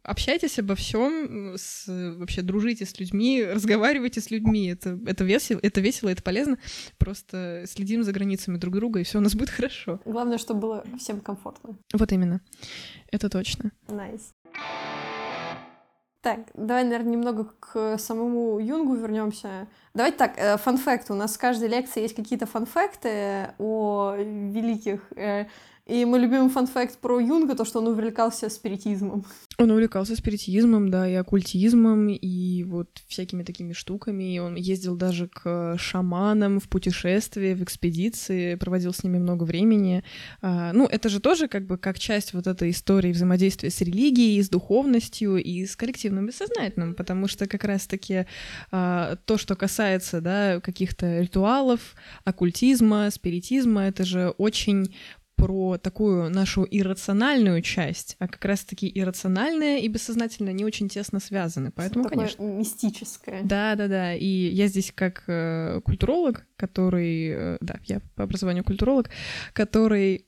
общайтесь 0.04 0.60
обо 0.60 0.76
всем, 0.76 1.56
с, 1.58 1.86
вообще 1.88 2.42
дружите 2.42 2.86
с 2.86 3.00
людьми, 3.00 3.44
разговаривайте 3.44 4.22
с 4.22 4.32
людьми. 4.32 4.68
Это, 4.68 5.00
это, 5.06 5.24
весело, 5.24 5.60
это 5.62 5.82
весело, 5.82 6.10
это 6.10 6.24
полезно. 6.24 6.58
Просто 6.98 7.64
следим 7.68 8.04
за 8.04 8.12
границами 8.12 8.58
друг 8.58 8.76
друга, 8.76 9.00
и 9.00 9.04
все 9.04 9.20
у 9.20 9.22
нас 9.22 9.36
будет 9.36 9.50
хорошо. 9.50 10.00
Главное, 10.06 10.38
чтобы 10.38 10.60
было 10.60 10.84
всем 10.98 11.22
комфортно. 11.22 11.78
Вот 11.94 12.12
именно. 12.12 12.42
Это 13.12 13.30
точно. 13.30 13.72
Nice. 13.88 14.34
Так, 16.22 16.52
давай, 16.54 16.84
наверное, 16.84 17.14
немного 17.14 17.46
к 17.60 17.98
самому 17.98 18.60
Юнгу 18.60 18.94
вернемся. 18.94 19.68
Давайте 19.96 20.18
так, 20.18 20.38
э, 20.38 20.58
фанфакты. 20.58 21.14
У 21.14 21.16
нас 21.16 21.36
в 21.36 21.40
каждой 21.40 21.68
лекции 21.68 22.04
есть 22.04 22.16
какие-то 22.16 22.46
фанфакты 22.46 23.56
о 23.58 24.14
великих 24.18 25.12
э, 25.16 25.48
и 25.88 26.06
мой 26.06 26.20
любимый 26.20 26.50
фан-факт 26.50 27.00
про 27.00 27.20
Юнга, 27.20 27.56
то, 27.56 27.66
что 27.66 27.80
он 27.80 27.88
увлекался 27.88 28.50
спиритизмом. 28.50 29.26
Он 29.58 29.72
увлекался 29.72 30.16
спиритизмом, 30.16 30.90
да, 30.90 31.08
и 31.08 31.14
оккультизмом, 31.16 32.10
и 32.10 32.64
вот 32.64 33.02
всякими 33.08 33.44
такими 33.44 33.74
штуками. 33.74 34.36
И 34.36 34.40
он 34.40 34.56
ездил 34.56 34.96
даже 34.96 35.28
к 35.28 35.76
шаманам 35.78 36.60
в 36.60 36.70
путешествии, 36.70 37.54
в 37.54 37.64
экспедиции, 37.64 38.56
проводил 38.56 38.94
с 38.94 39.04
ними 39.04 39.18
много 39.18 39.44
времени. 39.44 40.04
А, 40.42 40.72
ну, 40.72 40.86
это 40.86 41.10
же 41.10 41.20
тоже 41.20 41.48
как 41.48 41.66
бы 41.66 41.78
как 41.78 42.00
часть 42.00 42.34
вот 42.34 42.48
этой 42.48 42.70
истории 42.70 43.12
взаимодействия 43.12 43.70
с 43.70 43.82
религией, 43.82 44.42
с 44.42 44.50
духовностью 44.50 45.38
и 45.38 45.66
с 45.66 45.76
коллективным 45.76 46.28
бессознательным, 46.28 46.94
потому 46.94 47.28
что 47.28 47.48
как 47.48 47.64
раз-таки 47.64 48.28
а, 48.72 49.16
то, 49.26 49.38
что 49.38 49.56
касается, 49.56 50.22
да, 50.22 50.62
каких-то 50.62 51.20
ритуалов, 51.22 51.96
оккультизма, 52.24 53.10
спиритизма, 53.12 53.84
это 53.84 54.06
же 54.06 54.30
очень 54.38 54.94
про 55.42 55.78
такую 55.78 56.30
нашу 56.30 56.68
иррациональную 56.70 57.62
часть, 57.62 58.16
а 58.20 58.28
как 58.28 58.46
раз-таки 58.46 58.92
иррациональное 58.94 59.80
и 59.80 59.88
бессознательное 59.88 60.54
не 60.54 60.64
очень 60.64 60.88
тесно 60.88 61.20
связаны. 61.20 61.72
Поэтому, 61.72 62.04
Такое 62.04 62.20
конечно. 62.20 62.44
мистическое. 62.44 63.42
Да, 63.44 63.76
да, 63.76 63.88
да. 63.88 64.14
И 64.14 64.26
я 64.26 64.68
здесь 64.68 64.92
как 64.94 65.24
э, 65.28 65.82
культуролог, 65.84 66.46
который, 66.58 67.30
э, 67.30 67.58
да, 67.62 67.80
я 67.86 68.02
по 68.16 68.24
образованию 68.24 68.64
культуролог, 68.64 69.10
который 69.54 70.28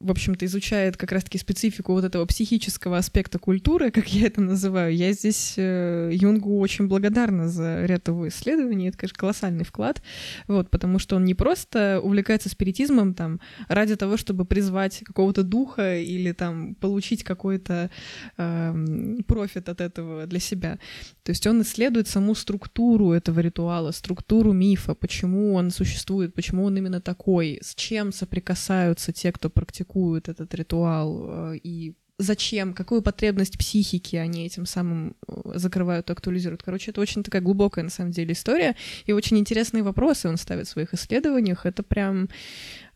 в 0.00 0.10
общем-то, 0.10 0.46
изучает 0.46 0.96
как 0.96 1.12
раз-таки 1.12 1.36
специфику 1.36 1.92
вот 1.92 2.04
этого 2.04 2.24
психического 2.24 2.96
аспекта 2.96 3.38
культуры, 3.38 3.90
как 3.90 4.08
я 4.08 4.26
это 4.28 4.40
называю. 4.40 4.96
Я 4.96 5.12
здесь 5.12 5.54
э, 5.58 6.10
Юнгу 6.14 6.58
очень 6.58 6.88
благодарна 6.88 7.50
за 7.50 7.84
ряд 7.84 8.08
его 8.08 8.26
исследований. 8.28 8.88
Это, 8.88 8.96
конечно, 8.96 9.18
колоссальный 9.18 9.64
вклад, 9.64 10.00
вот, 10.48 10.70
потому 10.70 10.98
что 10.98 11.16
он 11.16 11.26
не 11.26 11.34
просто 11.34 12.00
увлекается 12.02 12.48
спиритизмом 12.48 13.12
там 13.12 13.40
ради 13.68 13.94
того, 13.94 14.16
чтобы 14.16 14.46
призвать 14.46 15.00
какого-то 15.04 15.42
духа 15.42 15.98
или 15.98 16.32
там 16.32 16.76
получить 16.76 17.22
какой-то 17.22 17.90
э, 18.38 19.16
профит 19.26 19.68
от 19.68 19.82
этого 19.82 20.26
для 20.26 20.40
себя. 20.40 20.78
То 21.24 21.30
есть 21.32 21.46
он 21.46 21.60
исследует 21.60 22.08
саму 22.08 22.34
структуру 22.34 23.12
этого 23.12 23.40
ритуала, 23.40 23.90
структуру 23.90 24.54
мифа, 24.54 24.94
почему 24.94 25.52
он 25.52 25.70
существует, 25.70 26.32
почему 26.32 26.64
он 26.64 26.78
именно 26.78 27.02
такой, 27.02 27.58
с 27.60 27.74
чем 27.74 28.12
соприкасаются 28.12 29.12
те, 29.12 29.30
кто 29.30 29.50
практикует 29.50 29.89
практикуют 29.90 30.28
этот 30.28 30.54
ритуал 30.54 31.52
э, 31.52 31.56
и 31.62 31.94
зачем, 32.18 32.74
какую 32.74 33.02
потребность 33.02 33.58
психики 33.58 34.16
они 34.16 34.46
этим 34.46 34.66
самым 34.66 35.16
э, 35.26 35.52
закрывают, 35.54 36.10
актуализируют. 36.10 36.62
Короче, 36.62 36.90
это 36.90 37.00
очень 37.00 37.22
такая 37.22 37.42
глубокая, 37.42 37.84
на 37.84 37.90
самом 37.90 38.12
деле, 38.12 38.32
история, 38.32 38.76
и 39.06 39.12
очень 39.12 39.38
интересные 39.38 39.82
вопросы 39.82 40.28
он 40.28 40.36
ставит 40.36 40.66
в 40.66 40.70
своих 40.70 40.94
исследованиях. 40.94 41.66
Это 41.66 41.82
прям 41.82 42.28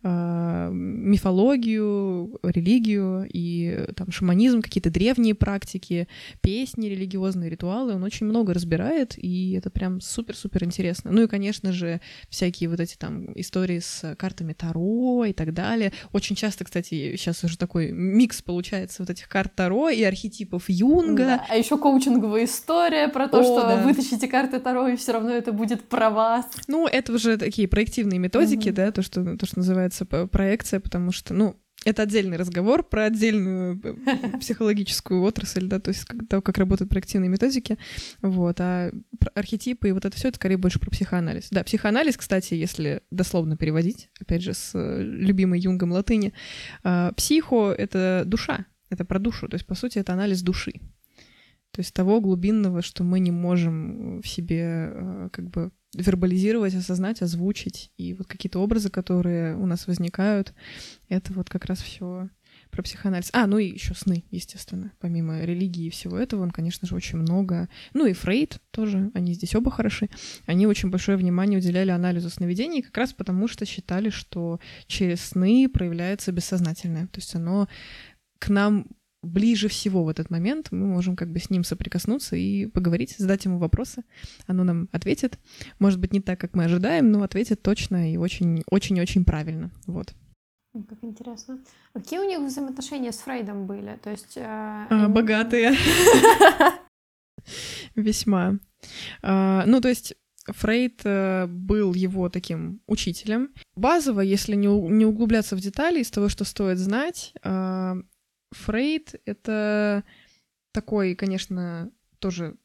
мифологию, 0.04 2.38
религию 2.42 3.26
и 3.32 3.86
там 3.96 4.12
шаманизм, 4.12 4.62
какие-то 4.62 4.90
древние 4.90 5.34
практики, 5.34 6.08
песни, 6.42 6.88
религиозные 6.88 7.48
ритуалы. 7.48 7.94
Он 7.94 8.02
очень 8.02 8.26
много 8.26 8.52
разбирает, 8.52 9.14
и 9.16 9.52
это 9.52 9.70
прям 9.70 10.00
супер-супер 10.00 10.64
интересно. 10.64 11.10
Ну 11.10 11.22
и, 11.22 11.26
конечно 11.26 11.72
же, 11.72 12.00
всякие 12.28 12.68
вот 12.68 12.80
эти 12.80 12.96
там 12.96 13.32
истории 13.34 13.78
с 13.78 14.14
картами 14.16 14.52
Таро 14.52 15.24
и 15.24 15.32
так 15.32 15.54
далее. 15.54 15.92
Очень 16.12 16.36
часто, 16.36 16.64
кстати, 16.64 17.16
сейчас 17.16 17.42
уже 17.44 17.56
такой 17.56 17.90
микс 17.90 18.42
получается 18.42 19.02
вот 19.02 19.10
этих 19.10 19.28
карт 19.28 19.54
Таро 19.54 19.88
и 19.88 20.02
архетипов 20.02 20.64
Юнга. 20.68 21.24
Да. 21.24 21.46
А 21.48 21.56
еще 21.56 21.78
коучинговая 21.78 22.44
история 22.44 23.08
про 23.08 23.28
то, 23.28 23.40
О, 23.40 23.42
что 23.42 23.62
да. 23.62 23.82
вытащите 23.82 24.28
карты 24.28 24.60
Таро, 24.60 24.88
и 24.88 24.96
все 24.96 25.12
равно 25.12 25.30
это 25.30 25.52
будет 25.52 25.88
про 25.88 26.10
вас. 26.10 26.46
Ну, 26.68 26.86
это 26.86 27.12
уже 27.12 27.38
такие 27.38 27.68
проективные 27.68 28.18
методики, 28.18 28.68
угу. 28.68 28.76
да, 28.76 28.92
то, 28.92 29.02
что, 29.02 29.36
то, 29.36 29.46
что 29.46 29.58
называется 29.58 29.93
называется 30.00 30.26
проекция, 30.28 30.80
потому 30.80 31.12
что, 31.12 31.34
ну, 31.34 31.56
это 31.84 32.02
отдельный 32.02 32.38
разговор 32.38 32.82
про 32.82 33.04
отдельную 33.04 33.80
э, 33.82 34.38
психологическую 34.38 35.22
отрасль, 35.22 35.66
да, 35.66 35.80
то 35.80 35.90
есть 35.90 36.06
того, 36.28 36.40
как 36.40 36.56
работают 36.56 36.88
проективные 36.88 37.28
методики, 37.28 37.78
вот, 38.22 38.58
а 38.60 38.90
архетипы 39.34 39.88
и 39.88 39.92
вот 39.92 40.04
это 40.04 40.16
все 40.16 40.28
это 40.28 40.36
скорее 40.36 40.56
больше 40.56 40.78
про 40.78 40.90
психоанализ. 40.90 41.48
Да, 41.50 41.62
психоанализ, 41.62 42.16
кстати, 42.16 42.54
если 42.54 43.02
дословно 43.10 43.56
переводить, 43.56 44.08
опять 44.18 44.42
же, 44.42 44.54
с 44.54 44.70
э, 44.74 45.02
любимой 45.02 45.60
Юнгом 45.60 45.92
латыни, 45.92 46.32
а, 46.82 47.12
психо— 47.12 47.72
это 47.78 48.22
душа, 48.24 48.64
это 48.88 49.04
про 49.04 49.18
душу, 49.18 49.48
то 49.48 49.56
есть, 49.56 49.66
по 49.66 49.74
сути, 49.74 49.98
это 49.98 50.14
анализ 50.14 50.42
души. 50.42 50.80
То 51.72 51.80
есть 51.80 51.92
того 51.92 52.20
глубинного, 52.20 52.82
что 52.82 53.02
мы 53.02 53.18
не 53.18 53.32
можем 53.32 54.22
в 54.22 54.28
себе 54.28 54.90
э, 54.92 55.28
как 55.32 55.50
бы 55.50 55.72
вербализировать, 55.94 56.74
осознать, 56.74 57.22
озвучить. 57.22 57.90
И 57.96 58.14
вот 58.14 58.26
какие-то 58.26 58.58
образы, 58.60 58.90
которые 58.90 59.56
у 59.56 59.66
нас 59.66 59.86
возникают, 59.86 60.54
это 61.08 61.32
вот 61.32 61.48
как 61.48 61.64
раз 61.64 61.80
все 61.80 62.28
про 62.70 62.82
психоанализ. 62.82 63.30
А, 63.32 63.46
ну 63.46 63.58
и 63.58 63.72
еще 63.72 63.94
сны, 63.94 64.24
естественно. 64.30 64.92
Помимо 64.98 65.40
религии 65.42 65.86
и 65.86 65.90
всего 65.90 66.18
этого, 66.18 66.42
он, 66.42 66.50
конечно 66.50 66.88
же, 66.88 66.96
очень 66.96 67.18
много. 67.18 67.68
Ну 67.92 68.06
и 68.06 68.12
Фрейд 68.12 68.60
тоже, 68.70 69.10
они 69.14 69.34
здесь 69.34 69.54
оба 69.54 69.70
хороши. 69.70 70.10
Они 70.46 70.66
очень 70.66 70.90
большое 70.90 71.16
внимание 71.16 71.58
уделяли 71.58 71.90
анализу 71.90 72.30
сновидений, 72.30 72.82
как 72.82 72.96
раз 72.96 73.12
потому 73.12 73.46
что 73.46 73.64
считали, 73.64 74.10
что 74.10 74.58
через 74.86 75.20
сны 75.20 75.68
проявляется 75.72 76.32
бессознательное. 76.32 77.06
То 77.06 77.18
есть 77.18 77.34
оно 77.36 77.68
к 78.38 78.48
нам 78.48 78.86
ближе 79.24 79.68
всего 79.68 80.04
в 80.04 80.08
этот 80.08 80.30
момент, 80.30 80.68
мы 80.70 80.86
можем 80.86 81.16
как 81.16 81.30
бы 81.30 81.38
с 81.38 81.50
ним 81.50 81.64
соприкоснуться 81.64 82.36
и 82.36 82.66
поговорить, 82.66 83.16
задать 83.18 83.44
ему 83.44 83.58
вопросы. 83.58 84.04
Оно 84.46 84.64
нам 84.64 84.88
ответит. 84.92 85.38
Может 85.78 86.00
быть, 86.00 86.12
не 86.12 86.20
так, 86.20 86.40
как 86.40 86.54
мы 86.54 86.64
ожидаем, 86.64 87.10
но 87.10 87.22
ответит 87.22 87.62
точно 87.62 88.12
и 88.12 88.16
очень-очень-очень 88.16 89.24
правильно. 89.24 89.70
Вот. 89.86 90.14
Как 90.88 90.98
интересно. 91.02 91.60
А 91.92 92.00
какие 92.00 92.18
у 92.18 92.28
них 92.28 92.40
взаимоотношения 92.40 93.12
с 93.12 93.18
Фрейдом 93.18 93.66
были? 93.66 93.96
То 94.02 94.10
есть... 94.10 94.36
Э, 94.36 94.42
а, 94.44 94.86
они... 94.90 95.14
Богатые. 95.14 95.76
Весьма. 97.94 98.58
А, 99.22 99.64
ну, 99.66 99.80
то 99.80 99.88
есть 99.88 100.14
Фрейд 100.46 101.00
э, 101.04 101.46
был 101.46 101.94
его 101.94 102.28
таким 102.28 102.80
учителем. 102.86 103.54
Базово, 103.76 104.20
если 104.20 104.56
не, 104.56 104.68
углубляться 104.68 105.56
в 105.56 105.60
детали 105.60 106.00
из 106.00 106.10
того, 106.10 106.28
что 106.28 106.44
стоит 106.44 106.78
знать, 106.78 107.32
э, 107.42 107.94
Фрейд— 108.54 109.20
это 109.26 110.04
такой, 110.72 111.14
конечно, 111.14 111.90
тоже 112.18 112.56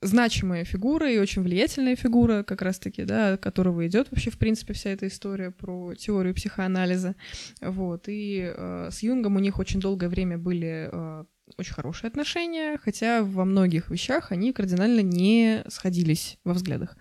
значимая 0.00 0.64
фигура 0.64 1.10
и 1.10 1.18
очень 1.18 1.42
влиятельная 1.42 1.96
фигура, 1.96 2.42
как 2.42 2.62
раз-таки, 2.62 3.04
да, 3.04 3.34
от 3.34 3.42
которого 3.42 3.86
идет 3.86 4.10
вообще, 4.10 4.30
в 4.30 4.38
принципе, 4.38 4.72
вся 4.72 4.90
эта 4.90 5.08
история 5.08 5.50
про 5.50 5.94
теорию 5.94 6.34
психоанализа. 6.34 7.16
Вот. 7.60 8.04
И 8.06 8.52
э, 8.54 8.88
с 8.92 9.02
Юнгом 9.02 9.36
у 9.36 9.40
них 9.40 9.58
очень 9.58 9.80
долгое 9.80 10.08
время 10.08 10.38
были 10.38 10.88
э, 10.90 11.24
очень 11.56 11.74
хорошие 11.74 12.08
отношения, 12.08 12.78
хотя 12.78 13.22
во 13.22 13.44
многих 13.44 13.90
вещах 13.90 14.32
они 14.32 14.52
кардинально 14.52 15.00
не 15.00 15.64
сходились 15.68 16.38
во 16.44 16.52
взглядах. 16.52 16.96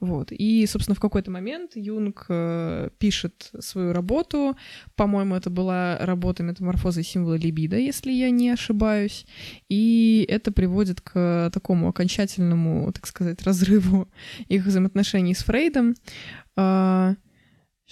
Вот. 0.00 0.32
И, 0.32 0.66
собственно, 0.66 0.94
в 0.94 1.00
какой-то 1.00 1.30
момент 1.30 1.72
Юнг 1.74 2.26
э, 2.28 2.90
пишет 2.98 3.50
свою 3.60 3.92
работу. 3.92 4.56
По-моему, 4.96 5.34
это 5.34 5.50
была 5.50 5.98
работа 5.98 6.42
метаморфозы 6.42 7.02
символа 7.02 7.34
либидо, 7.34 7.76
если 7.76 8.12
я 8.12 8.30
не 8.30 8.50
ошибаюсь. 8.50 9.26
И 9.68 10.24
это 10.28 10.52
приводит 10.52 11.00
к 11.00 11.50
такому 11.52 11.88
окончательному, 11.88 12.92
так 12.92 13.06
сказать, 13.06 13.42
разрыву 13.42 14.08
их 14.48 14.64
взаимоотношений 14.64 15.34
с 15.34 15.44
Фрейдом. 15.44 15.94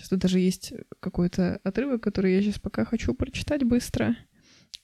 Сейчас 0.01 0.09
тут 0.09 0.21
даже 0.21 0.39
есть 0.39 0.73
какой-то 1.01 1.61
отрывок, 1.63 2.03
который 2.03 2.35
я 2.35 2.43
сейчас 2.43 2.59
пока 2.59 2.85
хочу 2.85 3.13
прочитать 3.13 3.65
быстро. 3.65 4.17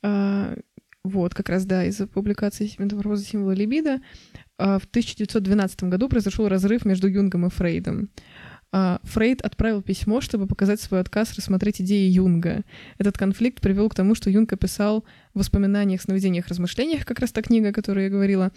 Uh, 0.02 0.62
вот, 1.06 1.34
как 1.34 1.48
раз, 1.48 1.64
да, 1.64 1.84
из-за 1.84 2.06
публикации 2.06 2.70
метаморфозы 2.78 3.24
символа 3.24 3.52
либидо 3.52 4.00
а, 4.58 4.78
в 4.78 4.84
1912 4.84 5.84
году 5.84 6.08
произошел 6.08 6.48
разрыв 6.48 6.84
между 6.84 7.08
Юнгом 7.08 7.46
и 7.46 7.50
Фрейдом. 7.50 8.10
А, 8.72 9.00
Фрейд 9.04 9.42
отправил 9.42 9.80
письмо, 9.82 10.20
чтобы 10.20 10.46
показать 10.46 10.80
свой 10.80 11.00
отказ 11.00 11.34
рассмотреть 11.34 11.80
идеи 11.80 12.10
Юнга. 12.10 12.62
Этот 12.98 13.16
конфликт 13.16 13.60
привел 13.60 13.88
к 13.88 13.94
тому, 13.94 14.14
что 14.14 14.28
Юнг 14.28 14.52
описал 14.52 15.04
в 15.34 15.38
воспоминаниях, 15.38 16.02
сновидениях, 16.02 16.48
размышлениях, 16.48 17.06
как 17.06 17.20
раз 17.20 17.32
та 17.32 17.42
книга, 17.42 17.70
о 17.70 17.72
которой 17.72 18.04
я 18.04 18.10
говорила, 18.10 18.52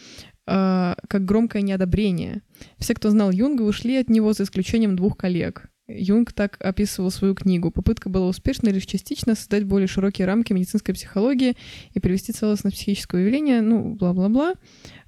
а, 0.48 0.98
как 1.08 1.26
громкое 1.26 1.62
неодобрение. 1.62 2.42
Все, 2.80 2.94
кто 2.96 3.10
знал 3.12 3.32
Юнга, 3.32 3.62
ушли 3.62 3.98
от 3.98 4.10
него 4.10 4.34
за 4.34 4.44
исключением 4.44 4.96
двух 4.96 5.16
коллег. 5.16 5.70
Юнг 5.90 6.34
так 6.34 6.58
описывал 6.60 7.12
свою 7.12 7.36
книгу. 7.36 7.72
Попытка 7.72 8.10
была 8.10 8.28
успешной 8.28 8.72
лишь 8.72 8.86
частично 8.86 9.36
создать 9.36 9.66
более 9.66 9.88
широкие 9.88 10.28
рамки 10.28 10.54
медицинской 10.54 10.94
психологии 10.94 11.58
и 11.94 12.00
привести 12.00 12.32
целостность 12.32 12.78
психического 12.78 13.20
явления, 13.20 13.62
ну, 13.62 13.96
бла-бла-бла. 13.96 14.54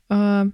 А, 0.09 0.47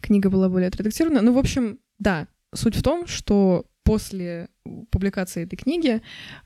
книга 0.00 0.28
была 0.28 0.48
более 0.48 0.68
отредактирована. 0.68 1.22
Ну, 1.22 1.32
в 1.32 1.38
общем, 1.38 1.78
да, 1.98 2.26
суть 2.54 2.76
в 2.76 2.82
том, 2.82 3.06
что 3.06 3.66
после 3.84 4.48
публикации 4.90 5.44
этой 5.44 5.56
книги, 5.56 6.02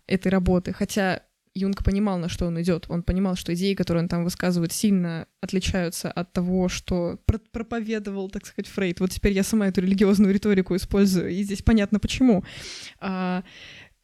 этой 0.07 0.29
работы, 0.29 0.73
хотя 0.73 1.23
Юнг 1.57 1.83
понимал, 1.83 2.19
на 2.19 2.29
что 2.29 2.47
он 2.47 2.61
идет. 2.61 2.87
Он 2.89 3.03
понимал, 3.03 3.35
что 3.35 3.55
идеи, 3.55 3.75
которые 3.75 4.03
он 4.03 4.09
там 4.09 4.25
высказывает, 4.25 4.73
сильно 4.73 5.27
отличаются 5.41 6.11
от 6.11 6.33
того, 6.33 6.69
что 6.69 7.19
проповедовал, 7.53 8.29
так 8.29 8.45
сказать, 8.45 8.69
Фрейд. 8.69 9.01
Вот 9.01 9.11
теперь 9.11 9.33
я 9.33 9.43
сама 9.43 9.69
эту 9.69 9.81
религиозную 9.81 10.35
риторику 10.35 10.77
использую, 10.77 11.31
и 11.31 11.43
здесь 11.43 11.63
понятно 11.63 11.99
почему. 11.99 12.45
А, 13.01 13.43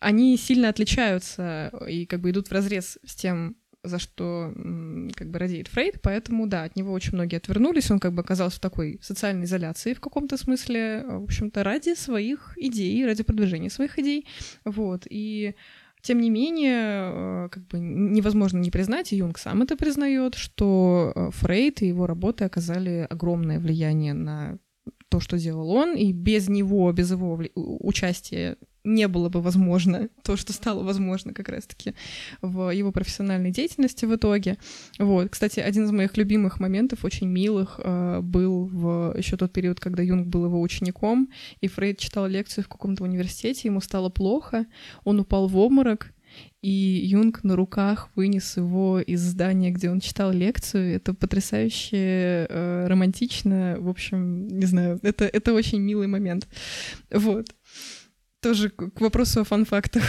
они 0.01 0.37
сильно 0.39 0.71
отличаются 0.71 1.71
и 1.87 2.07
как 2.07 2.21
бы 2.21 2.31
идут 2.31 2.49
в 2.49 2.53
разрез 2.53 2.99
с 3.05 3.15
тем, 3.15 3.57
за 3.85 3.99
что 3.99 4.53
как 5.15 5.31
бы 5.31 5.39
радеет 5.39 5.69
Фрейд, 5.69 6.01
поэтому, 6.03 6.47
да, 6.47 6.65
от 6.65 6.77
него 6.77 6.93
очень 6.93 7.15
многие 7.15 7.37
отвернулись, 7.37 7.91
он 7.91 7.99
как 7.99 8.15
бы 8.15 8.23
оказался 8.23 8.57
в 8.57 8.61
такой 8.61 8.99
социальной 9.03 9.45
изоляции 9.45 9.93
в 9.93 10.01
каком-то 10.01 10.37
смысле, 10.37 11.05
в 11.07 11.25
общем-то, 11.25 11.65
ради 11.65 11.95
своих 11.95 12.57
идей, 12.57 13.05
ради 13.05 13.25
продвижения 13.25 13.71
своих 13.71 13.99
идей, 13.99 14.27
вот, 14.65 15.07
и 15.11 15.55
тем 16.03 16.21
не 16.21 16.31
менее, 16.31 17.47
э, 17.47 17.49
как 17.51 17.67
бы 17.69 17.79
невозможно 17.79 18.59
не 18.59 18.71
признать, 18.71 19.13
и 19.13 19.17
Юнг 19.17 19.39
сам 19.39 19.63
это 19.63 19.77
признает, 19.77 20.35
что 20.35 21.13
э, 21.15 21.31
Фрейд 21.33 21.83
и 21.83 21.89
его 21.89 22.07
работы 22.07 22.45
оказали 22.45 23.07
огромное 23.09 23.61
влияние 23.61 24.13
на 24.13 24.59
то, 25.13 25.21
что 25.21 25.39
делал 25.39 25.71
он, 25.71 25.95
и 25.95 26.11
без 26.11 26.49
него, 26.49 26.91
без 26.91 27.11
его 27.11 27.39
участия 27.55 28.57
не 28.83 29.09
было 29.09 29.29
бы 29.29 29.43
возможно 29.43 30.09
то, 30.25 30.39
что 30.39 30.55
стало 30.55 30.83
возможно 30.83 31.35
как 31.35 31.51
раз-таки 31.51 31.95
в 32.41 32.71
его 32.71 32.93
профессиональной 32.93 33.51
деятельности 33.51 34.07
в 34.07 34.15
итоге. 34.15 34.57
Вот. 34.99 35.29
Кстати, 35.29 35.61
один 35.61 35.85
из 35.85 35.91
моих 35.91 36.17
любимых 36.17 36.61
моментов, 36.61 37.05
очень 37.05 37.27
милых, 37.27 37.79
э, 37.85 38.21
был 38.23 38.65
в 38.65 39.15
еще 39.19 39.37
тот 39.37 39.53
период, 39.53 39.81
когда 39.81 40.03
Юнг 40.03 40.29
был 40.29 40.47
его 40.47 40.63
учеником, 40.63 41.29
и 41.61 41.69
Фрейд 41.69 41.99
читал 41.99 42.27
лекцию 42.27 42.65
в 42.65 42.69
каком-то 42.69 43.05
университете, 43.05 43.69
ему 43.69 43.83
стало 43.83 44.09
плохо, 44.09 44.65
он 45.05 45.21
упал 45.21 45.47
в 45.47 45.59
обморок, 45.59 46.11
и 46.63 46.69
Юнг 46.69 47.43
на 47.43 47.57
руках 47.57 48.09
вынес 48.15 48.57
его 48.57 49.01
из 49.01 49.21
здания, 49.21 49.71
где 49.71 49.91
он 49.91 50.01
читал 50.01 50.31
лекцию. 50.31 50.95
Это 50.95 51.13
потрясающе 51.13 52.47
э, 52.49 52.87
романтично. 52.87 53.77
В 53.79 53.89
общем, 53.89 54.47
не 54.47 54.67
знаю, 54.67 55.01
это, 55.03 55.25
это 55.25 55.55
очень 55.55 55.81
милый 55.81 56.07
момент. 56.07 56.47
Вот. 57.11 57.47
Тоже 58.41 58.71
к 58.71 59.01
вопросу 59.01 59.41
о 59.41 59.45
фан-фактах. 59.45 60.05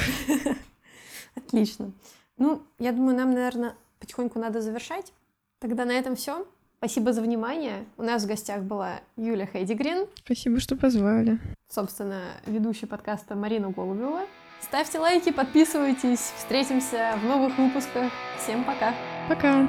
Отлично. 1.36 1.92
Ну, 2.38 2.62
я 2.80 2.92
думаю, 2.92 3.18
нам, 3.18 3.34
наверное, 3.34 3.76
потихоньку 4.00 4.40
надо 4.40 4.62
завершать. 4.62 5.12
Тогда 5.60 5.86
на 5.86 5.94
этом 5.94 6.16
все. 6.16 6.46
Спасибо 6.78 7.14
за 7.14 7.22
внимание. 7.22 7.86
У 7.98 8.04
нас 8.04 8.26
в 8.26 8.28
гостях 8.28 8.62
была 8.64 9.00
Юля 9.16 9.46
Хейдигрин. 9.46 10.06
Спасибо, 10.16 10.60
что 10.60 10.76
позвали. 10.76 11.40
Собственно, 11.70 12.22
ведущий 12.46 12.86
подкаста 12.86 13.36
Марина 13.36 13.72
Голубева. 13.72 14.28
Ставьте 14.64 14.98
лайки, 14.98 15.32
подписывайтесь. 15.32 16.34
Встретимся 16.38 17.20
в 17.22 17.26
новых 17.26 17.58
выпусках. 17.58 18.12
Всем 18.40 18.64
пока. 18.64 18.94
Пока. 19.28 19.68